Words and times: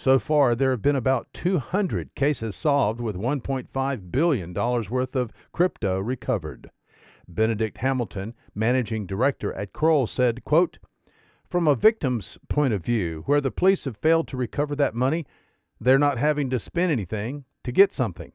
So 0.02 0.18
far, 0.18 0.56
there 0.56 0.72
have 0.72 0.82
been 0.82 0.96
about 0.96 1.28
200 1.34 2.16
cases 2.16 2.56
solved 2.56 3.02
with 3.02 3.18
$1.5 3.18 4.12
billion 4.12 4.54
worth 4.54 5.14
of 5.14 5.34
crypto 5.52 6.00
recovered. 6.00 6.72
Benedict 7.28 7.80
Hamilton, 7.80 8.34
managing 8.56 9.06
director 9.06 9.52
at 9.52 9.74
Kroll, 9.74 10.08
said, 10.08 10.46
quote, 10.46 10.80
From 11.50 11.68
a 11.68 11.76
victim's 11.76 12.38
point 12.48 12.74
of 12.74 12.82
view, 12.82 13.24
where 13.26 13.42
the 13.42 13.52
police 13.52 13.84
have 13.84 13.98
failed 13.98 14.30
to 14.30 14.38
recover 14.38 14.74
that 14.78 14.96
money, 14.96 15.26
they're 15.82 16.00
not 16.00 16.18
having 16.18 16.50
to 16.52 16.60
spend 16.60 16.94
anything 16.94 17.44
to 17.66 17.74
get 17.74 17.92
something, 17.92 18.32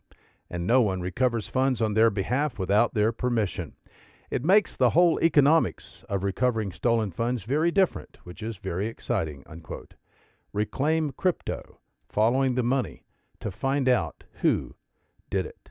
and 0.51 0.67
no 0.67 0.83
one 0.83 1.01
recovers 1.01 1.49
funds 1.49 1.81
on 1.81 1.95
their 1.95 2.11
behalf 2.11 2.59
without 2.59 2.93
their 2.93 3.11
permission. 3.11 3.73
It 4.31 4.45
makes 4.45 4.77
the 4.77 4.91
whole 4.91 5.19
economics 5.23 6.05
of 6.11 6.25
recovering 6.25 6.73
stolen 6.73 7.11
funds 7.11 7.45
very 7.45 7.71
different, 7.71 8.19
which 8.23 8.43
is 8.43 8.59
very 8.59 8.87
exciting, 8.87 9.45
unquote. 9.47 9.95
Reclaim 10.55 11.11
Crypto, 11.11 11.81
following 12.09 12.55
the 12.55 12.63
money 12.63 13.03
to 13.41 13.51
find 13.51 13.89
out 13.89 14.23
who 14.35 14.77
did 15.29 15.47
it. 15.47 15.71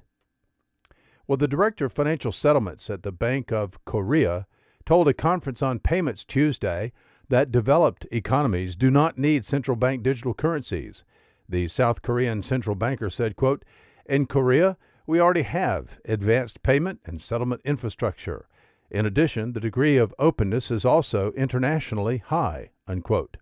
Well, 1.26 1.38
the 1.38 1.48
director 1.48 1.86
of 1.86 1.94
financial 1.94 2.34
settlements 2.34 2.90
at 2.90 3.04
the 3.04 3.14
Bank 3.14 3.54
of 3.54 3.84
Korea 3.86 4.46
told 4.86 5.08
a 5.08 5.14
conference 5.14 5.62
on 5.62 5.80
payments 5.80 6.26
Tuesday 6.26 6.92
that 7.30 7.50
developed 7.50 8.06
economies 8.12 8.76
do 8.76 8.92
not 8.92 9.18
need 9.18 9.46
central 9.46 9.78
bank 9.78 10.04
digital 10.04 10.34
currencies. 10.34 11.06
The 11.48 11.70
South 11.70 12.02
Korean 12.02 12.42
central 12.42 12.76
banker 12.76 13.10
said, 13.10 13.38
quote, 13.38 13.64
"In 14.06 14.26
Korea, 14.26 14.76
we 15.08 15.22
already 15.22 15.44
have 15.44 15.98
advanced 16.04 16.62
payment 16.62 17.00
and 17.06 17.22
settlement 17.22 17.62
infrastructure. 17.64 18.50
In 18.92 19.06
addition, 19.06 19.54
the 19.54 19.62
degree 19.62 19.96
of 19.96 20.14
openness 20.20 20.70
is 20.72 20.84
also 20.84 21.32
internationally 21.32 22.18
high." 22.18 22.72
Unquote. 22.86 23.38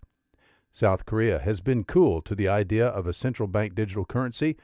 South 0.74 1.06
Korea 1.06 1.40
has 1.40 1.59
been 1.59 1.84
cool 1.84 2.22
to 2.22 2.34
the 2.34 2.48
idea 2.48 2.88
of 2.88 3.06
a 3.06 3.14
central 3.14 3.48
bank 3.48 3.76
digital 3.76 4.06
currency. 4.06 4.58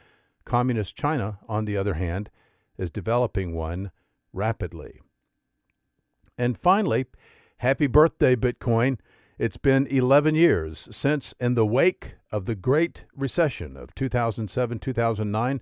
Communist 0.46 0.96
China, 0.96 1.40
on 1.50 1.66
the 1.66 1.76
other 1.76 1.96
hand, 1.96 2.30
is 2.78 2.90
developing 2.90 3.54
one 3.54 3.92
rapidly. 4.32 5.02
And 6.38 6.58
finally, 6.58 7.06
happy 7.58 7.88
birthday, 7.88 8.36
Bitcoin. 8.36 9.00
It's 9.38 9.58
been 9.58 9.86
11 9.88 10.36
years 10.36 10.88
since, 10.92 11.34
in 11.40 11.56
the 11.56 11.66
wake 11.66 12.16
of 12.32 12.46
the 12.46 12.56
Great 12.56 13.06
Recession 13.16 13.76
of 13.76 13.94
2007 13.94 14.80
2009, 14.80 15.62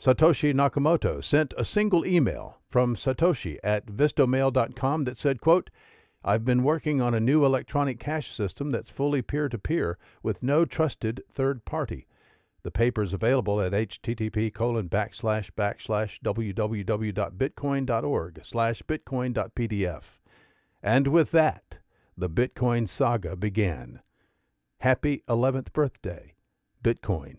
Satoshi 0.00 0.54
Nakamoto 0.54 1.22
sent 1.22 1.52
a 1.58 1.64
single 1.64 2.06
email 2.06 2.58
from 2.68 2.96
Satoshi 2.96 3.58
at 3.62 3.86
vistomail.com 3.86 5.04
that 5.04 5.18
said, 5.18 5.40
quote, 5.40 5.70
I've 6.22 6.44
been 6.44 6.62
working 6.62 7.00
on 7.00 7.14
a 7.14 7.20
new 7.20 7.46
electronic 7.46 7.98
cash 7.98 8.30
system 8.30 8.70
that's 8.70 8.90
fully 8.90 9.22
peer 9.22 9.48
to 9.48 9.58
peer 9.58 9.96
with 10.22 10.42
no 10.42 10.66
trusted 10.66 11.22
third 11.30 11.64
party. 11.64 12.06
The 12.62 12.70
paper 12.70 13.02
is 13.02 13.14
available 13.14 13.58
at 13.60 13.72
http 13.72 14.52
colon 14.52 14.90
backslash 14.90 15.50
backslash 15.52 16.20
www.bitcoin.org 16.20 18.40
slash 18.44 18.82
bitcoin.pdf. 18.82 20.02
And 20.82 21.06
with 21.06 21.30
that, 21.30 21.78
the 22.16 22.28
Bitcoin 22.28 22.86
saga 22.86 23.34
began. 23.34 24.02
Happy 24.80 25.22
11th 25.26 25.72
birthday, 25.72 26.34
Bitcoin. 26.84 27.38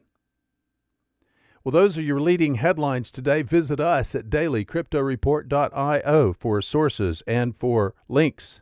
Well, 1.64 1.72
those 1.72 2.00
are 2.00 2.04
your 2.04 2.20
leading 2.20 2.56
headlines 2.56 3.12
today. 3.12 3.44
Visit 3.44 3.80
us 3.80 4.16
at 4.16 4.32
dailycryptoreport.io 4.32 6.34
for 6.34 6.62
sources 6.64 7.22
and 7.28 7.56
for 7.56 7.94
links. 8.10 8.62